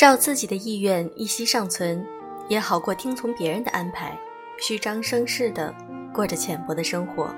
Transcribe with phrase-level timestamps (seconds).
[0.00, 2.02] 照自己的意愿一息尚存，
[2.48, 4.18] 也好过听从别人的安排，
[4.58, 5.74] 虚张声势的
[6.10, 7.28] 过着浅薄的生活。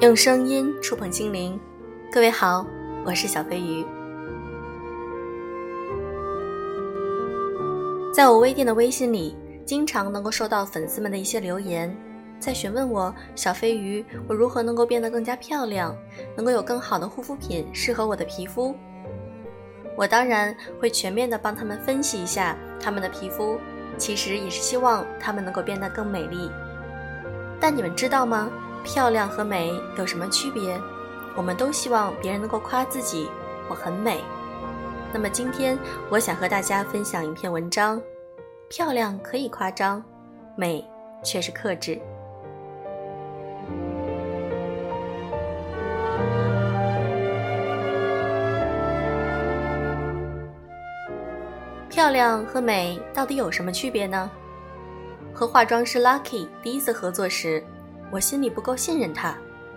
[0.00, 1.58] 用声音触碰心灵，
[2.12, 2.64] 各位好，
[3.04, 3.84] 我是小飞鱼。
[8.14, 9.36] 在我微店的微信里，
[9.66, 11.92] 经常能够收到粉丝们的一些留言。
[12.44, 15.96] 在询问我小飞鱼，我如何能够变得更加漂亮，
[16.36, 18.76] 能够有更好的护肤品适合我的皮肤？
[19.96, 23.58] 我当然会全面的帮他们分析一下他们的皮肤，
[23.96, 26.50] 其实也是希望他们能够变得更美丽。
[27.58, 28.50] 但你们知道吗？
[28.84, 30.78] 漂亮和美有什么区别？
[31.34, 33.26] 我们都希望别人能够夸自己
[33.70, 34.20] 我很美。
[35.14, 35.78] 那么今天
[36.10, 37.98] 我想和大家分享一篇文章：
[38.68, 40.04] 漂亮可以夸张，
[40.58, 40.84] 美
[41.24, 41.98] 却是克制。
[51.94, 54.28] 漂亮和美到底有什么区别呢？
[55.32, 57.64] 和化妆师 Lucky 第一次合作时，
[58.10, 59.32] 我心里不够信任他，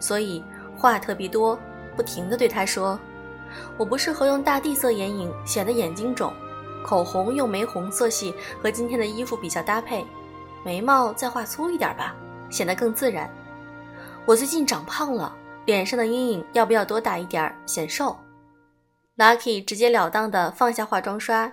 [0.00, 0.42] 所以
[0.74, 1.58] 话特别多，
[1.94, 2.98] 不停地对他说
[3.76, 6.32] ：“我不适合用大地色眼影，显得眼睛肿；
[6.82, 10.02] 口红用玫红色系和今天的衣服比较搭配；
[10.64, 12.16] 眉毛再画粗一点吧，
[12.48, 13.30] 显得更自然。
[14.24, 18.16] 我最近长胖了，脸上的阴影要不要多打一点，显瘦
[19.18, 21.52] ？”Lucky 直截了当地放下化妆刷。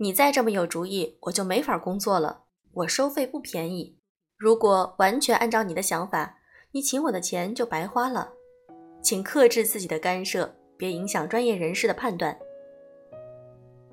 [0.00, 2.44] 你再这么有主意，我就没法工作了。
[2.72, 3.98] 我收费不便宜，
[4.36, 6.38] 如果完全按照你的想法，
[6.70, 8.32] 你请我的钱就白花了。
[9.02, 12.38] 请克制自己的干涉，别影响专业人士的判断。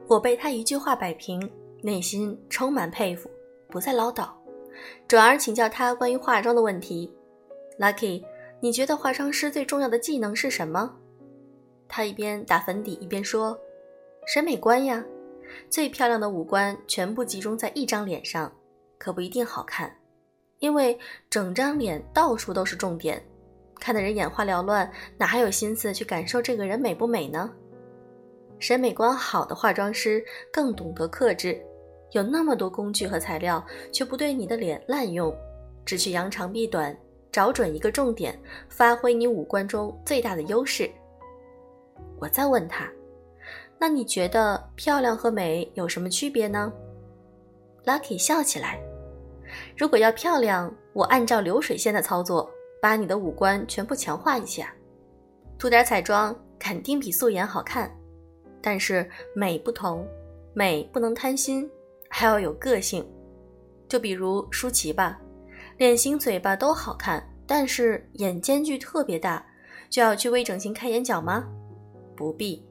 [0.07, 3.27] 我被他一句话摆平，内心充满佩服，
[3.69, 4.29] 不再唠叨，
[5.07, 7.11] 转而请教他关于化妆的问题。
[7.79, 8.23] Lucky，
[8.59, 10.95] 你觉得化妆师最重要的技能是什么？
[11.87, 13.59] 他一边打粉底一边说
[14.31, 15.03] ：“审美观呀。”
[15.69, 18.51] 最漂亮的五官全部集中在一张脸上，
[18.97, 19.93] 可不一定好看，
[20.59, 20.97] 因为
[21.29, 23.21] 整张脸到处都是重点，
[23.79, 27.51] 看得人眼花缭乱，哪还有心思去感受这个人美不美呢？
[28.57, 31.61] 审美观好的化妆师更懂得克制，
[32.11, 35.35] 有那么多工具和材料，却不对你的脸滥用，
[35.85, 36.97] 只去扬长避短，
[37.31, 38.39] 找准一个重点，
[38.69, 40.89] 发挥你五官中最大的优势。
[42.17, 42.89] 我再问他。
[43.87, 46.73] 那你觉得漂亮和美有什么区别呢
[47.85, 48.81] ？Lucky 笑起来。
[49.77, 52.49] 如果要漂亮，我按照流水线的操作，
[52.81, 54.73] 把你的五官全部强化一下，
[55.59, 57.95] 涂点彩妆肯定比素颜好看。
[58.59, 60.03] 但是美不同，
[60.55, 61.69] 美不能贪心，
[62.09, 63.07] 还要有个性。
[63.87, 65.21] 就比如舒淇吧，
[65.77, 69.45] 脸型、嘴巴都好看，但是眼间距特别大，
[69.91, 71.47] 就要去微整形开眼角吗？
[72.15, 72.65] 不必。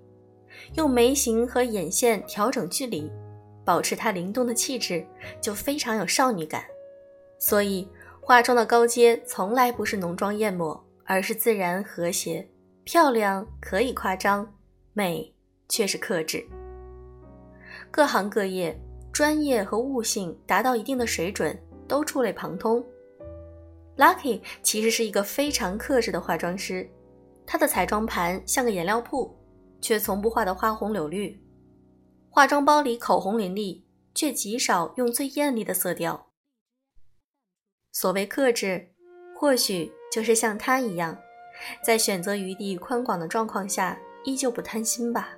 [0.75, 3.11] 用眉形和眼线调整距离，
[3.65, 5.07] 保持她灵动的气质，
[5.41, 6.65] 就非常有少女感。
[7.39, 7.89] 所以，
[8.21, 12.49] 化妆的高阶从来不是浓妆艳抹，而是自然和谐。
[12.85, 14.55] 漂亮可以夸张，
[14.93, 15.35] 美
[15.69, 16.47] 却是克制。
[17.91, 18.79] 各行各业，
[19.13, 22.85] 专业和悟性达到一定的水准，都触类旁通。
[23.97, 26.89] Lucky 其实是一个非常克制的化妆师，
[27.47, 29.35] 她的彩妆盘像个颜料铺。
[29.85, 31.39] 却从不画的花红柳绿，
[32.31, 33.85] 化妆包里口红林立，
[34.15, 36.29] 却极少用最艳丽的色调。
[37.93, 38.95] 所谓克制，
[39.37, 41.19] 或许就是像他一样，
[41.85, 45.37] 在选择余地宽广的状况下，依旧不贪心吧。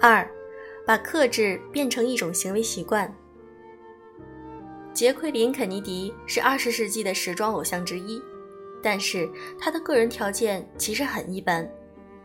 [0.00, 0.26] 二，
[0.86, 3.14] 把克制变成一种行为习惯。
[4.96, 8.18] 杰奎琳·肯尼迪是二十世纪的时装偶像之一，
[8.82, 9.28] 但是
[9.60, 11.70] 她的个人条件其实很一般。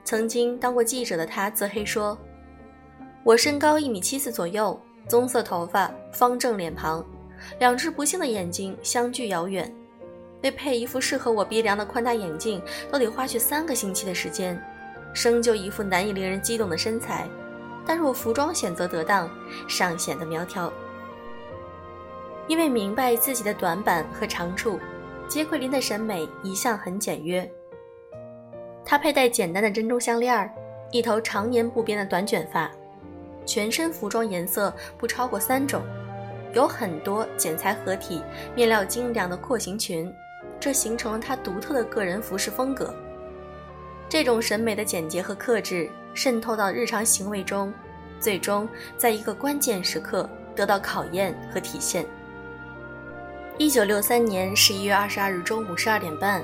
[0.06, 2.18] 曾经当过记者的她自黑说
[3.26, 7.06] ：“我身高一米七四左右，棕色头发，方正脸庞，
[7.60, 9.70] 两只不幸的眼睛相距遥远。
[10.42, 14.58] 为配一副适合我鼻梁的宽大眼镜，都得花去三个星期的时间。
[15.14, 17.28] 生就一副难以令人激动的身材，
[17.86, 19.30] 但若服装选择得当，
[19.68, 20.72] 尚显得苗条。”
[22.52, 24.78] 因为明白自己的短板和长处，
[25.26, 27.50] 杰奎琳的审美一向很简约。
[28.84, 30.54] 她佩戴简单的珍珠项链，
[30.92, 32.70] 一头常年不变的短卷发，
[33.46, 35.82] 全身服装颜色不超过三种，
[36.52, 38.22] 有很多剪裁合体、
[38.54, 40.14] 面料精良的廓形裙，
[40.60, 42.94] 这形成了她独特的个人服饰风格。
[44.10, 47.74] 这种审美的简洁和克制渗透到日常行为中，
[48.20, 48.68] 最终
[48.98, 50.30] 在一个关键时刻。
[50.54, 52.06] 得到考验和体现。
[53.62, 56.44] 一九六三年十一月二十二日中午十二点半，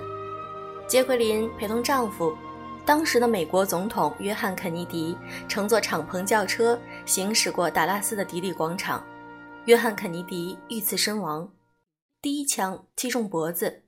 [0.87, 2.37] 杰奎琳陪同丈夫，
[2.85, 5.17] 当时的美国总统约翰·肯尼迪
[5.47, 9.03] 乘坐敞篷轿车行驶过达拉斯的迪利广场，
[9.65, 11.51] 约翰·肯尼迪遇刺身亡，
[12.21, 13.85] 第一枪击中脖子，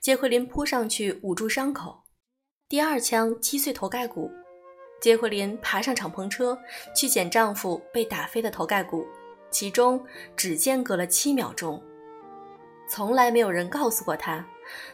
[0.00, 2.02] 杰奎琳扑上去捂住伤口，
[2.68, 4.32] 第二枪击碎头盖骨，
[5.00, 6.58] 杰奎琳爬上敞篷车
[6.92, 9.06] 去捡丈夫被打飞的头盖骨，
[9.48, 10.04] 其中
[10.34, 11.80] 只间隔了七秒钟。
[12.94, 14.46] 从来没有人告诉过她，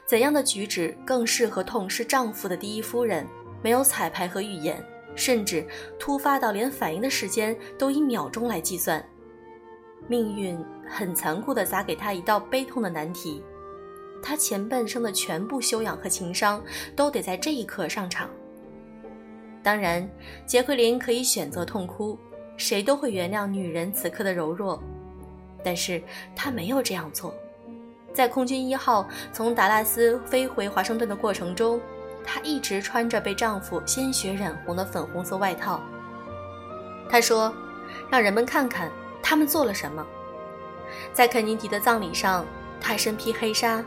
[0.07, 3.27] 怎样的举止更适合痛失丈夫的第一夫人。
[3.61, 4.83] 没有彩排和预演，
[5.15, 5.67] 甚至
[5.99, 9.05] 突发到连反应的时间都以秒钟来计算。
[10.09, 10.59] 命运
[10.89, 13.45] 很残酷地砸给她一道悲痛的难题，
[14.23, 16.65] 她前半生的全部修养和情商
[16.97, 18.31] 都得在这一刻上场。
[19.63, 20.09] 当然，
[20.47, 22.19] 杰奎琳可以选择痛哭，
[22.57, 24.83] 谁都会原谅女人此刻的柔弱，
[25.63, 26.03] 但是
[26.35, 27.35] 她没有这样做。
[28.13, 31.81] 在空军一号从达拉斯飞回华盛顿的过程中，
[32.25, 35.81] 她一直穿着被丈夫鲜血染红的粉红色外套。
[37.09, 37.53] 她说
[38.11, 38.91] ：“让人们看看
[39.23, 40.07] 他们做了什么。”
[41.13, 42.45] 在肯尼迪的葬礼上，
[42.81, 43.85] 她身披黑纱，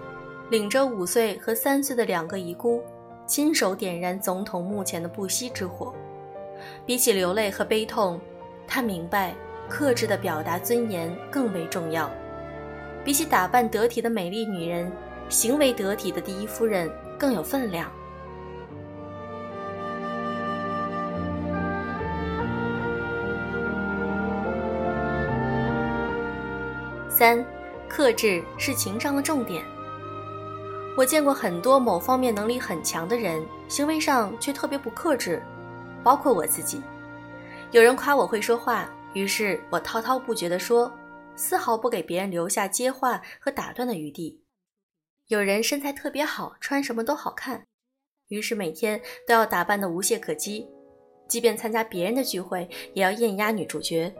[0.49, 2.81] 领着五岁和三岁的两个遗孤，
[3.27, 5.93] 亲手点燃总统墓前的不熄之火。
[6.85, 8.19] 比起流泪和悲痛，
[8.65, 9.35] 她明白
[9.67, 12.09] 克制的表达尊严更为重要。
[13.03, 14.91] 比起打扮得体的美丽女人，
[15.29, 16.89] 行为得体的第一夫人
[17.19, 17.91] 更有分量。
[27.09, 27.45] 三，
[27.87, 29.63] 克制是情商的重点。
[30.97, 35.41] 我见过很多某方面能力很强的人，行为上却特别不克制，
[36.03, 36.81] 包括我自己。
[37.71, 40.91] 有人夸我会说话，于是我滔滔不绝地说。
[41.35, 44.41] 丝毫不给别人留下接话和打断的余地。
[45.27, 47.65] 有人身材特别好，穿什么都好看，
[48.27, 50.67] 于是每天都要打扮得无懈可击，
[51.27, 54.13] 即便参加别人的聚会，也要艳压女主角。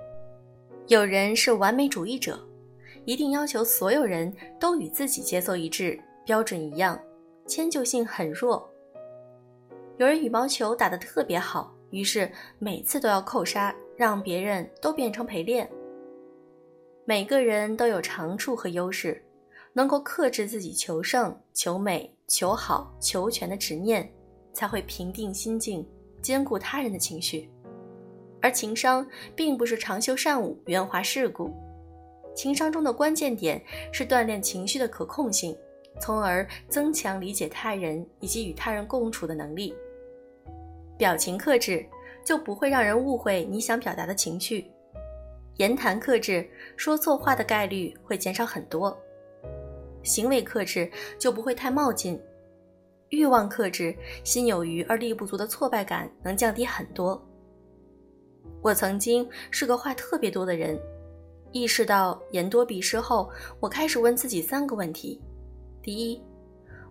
[0.87, 2.39] 有人是完美主义者，
[3.05, 6.99] 一定要求所有人都与自己节奏一致，标准一样，
[7.45, 8.69] 迁就性很弱。
[9.97, 15.69] 有人羽毛球打得特别好，于是每次都要扣杀，让别人都变成陪练。
[17.05, 19.21] 每个人都有长处和优势，
[19.73, 24.09] 能够克制自己求胜、求美、求好、求全的执念，
[24.53, 25.85] 才会平定心境，
[26.21, 27.49] 兼顾他人的情绪。
[28.41, 29.05] 而情商
[29.35, 31.53] 并不是长袖善舞、圆滑世故，
[32.33, 33.61] 情商中的关键点
[33.91, 35.53] 是锻炼情绪的可控性，
[35.99, 39.75] 从而增强理解他人以及与他人共处的能力。
[40.97, 41.85] 表情克制，
[42.23, 44.71] 就不会让人误会你想表达的情绪。
[45.57, 48.91] 言谈克制，说错话的概率会减少很多；
[50.01, 50.89] 行为克制
[51.19, 52.17] 就不会太冒进；
[53.09, 57.23] 欲望克制，心有余而力不足的挫败感能降低很多。
[58.61, 60.79] 我曾经是个话特别多的人，
[61.51, 63.29] 意识到言多必失后，
[63.59, 65.21] 我开始问自己三个问题：
[65.83, 66.19] 第一，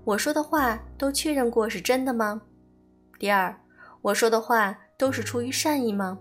[0.04, 2.40] 我说的话都确认过是真的吗？
[3.18, 3.54] 第二，
[4.02, 6.16] 我说的话都是出于善意吗？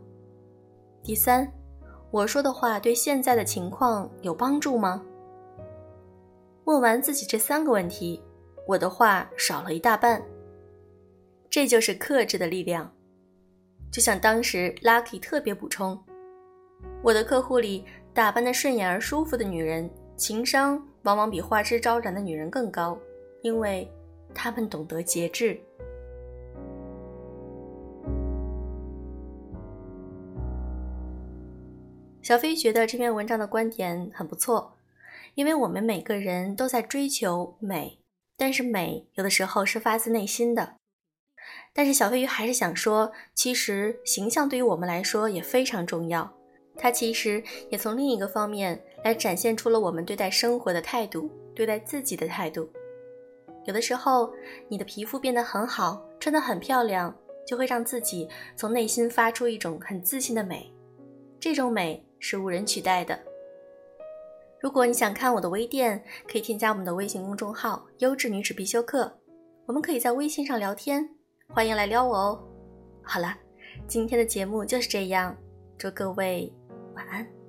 [1.03, 1.51] 第三。
[2.11, 5.01] 我说的话对现在的情况有帮助吗？
[6.65, 8.21] 问完自己这三个问题，
[8.67, 10.21] 我的话少了一大半。
[11.49, 12.91] 这就是克制的力量。
[13.89, 15.97] 就像当时 Lucky 特别补充，
[17.01, 22.97] 我的客户里打扮的顺眼而舒服的女人，情商往往比花枝招展的女人更高，
[23.41, 23.89] 因为
[24.33, 25.57] 她们懂得节制。
[32.21, 34.77] 小飞觉得这篇文章的观点很不错，
[35.33, 37.97] 因为我们每个人都在追求美，
[38.37, 40.75] 但是美有的时候是发自内心的。
[41.73, 46.31] 但是小飞鱼还是想说，其实形象对于我们来说也非常重要，
[46.77, 52.69] 它其实也从另一个方面来展现出了我们对待生活的态度，对待自己的态度。
[53.65, 54.31] 有的时候，
[54.67, 57.15] 你的皮肤变得很好，穿得很漂亮，
[57.47, 60.71] 就会让自己从内心发出一种很自信的美，
[61.39, 62.05] 这种美。
[62.21, 63.19] 是无人取代的。
[64.61, 69.11] 如果你想看我的微店，可以添加我们的微信公众号“优质女子必修课”，
[69.65, 71.09] 我们可以在微信上聊天，
[71.49, 72.43] 欢迎来撩我哦。
[73.01, 73.35] 好了，
[73.87, 75.35] 今天的节目就是这样，
[75.77, 76.53] 祝各位
[76.93, 77.40] 晚安。